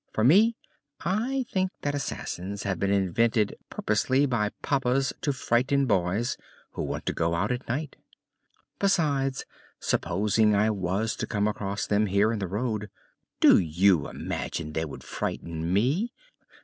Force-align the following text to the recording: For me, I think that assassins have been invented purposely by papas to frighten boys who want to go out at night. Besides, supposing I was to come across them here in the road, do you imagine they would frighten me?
For 0.13 0.23
me, 0.23 0.55
I 1.05 1.45
think 1.53 1.69
that 1.83 1.93
assassins 1.93 2.63
have 2.63 2.79
been 2.79 2.89
invented 2.89 3.55
purposely 3.69 4.25
by 4.25 4.49
papas 4.63 5.13
to 5.21 5.31
frighten 5.31 5.85
boys 5.85 6.37
who 6.71 6.81
want 6.81 7.05
to 7.05 7.13
go 7.13 7.35
out 7.35 7.51
at 7.51 7.67
night. 7.67 7.97
Besides, 8.79 9.45
supposing 9.79 10.55
I 10.55 10.71
was 10.71 11.15
to 11.17 11.27
come 11.27 11.47
across 11.47 11.85
them 11.85 12.07
here 12.07 12.31
in 12.31 12.39
the 12.39 12.47
road, 12.47 12.89
do 13.39 13.59
you 13.59 14.07
imagine 14.09 14.73
they 14.73 14.85
would 14.85 15.03
frighten 15.03 15.71
me? 15.71 16.11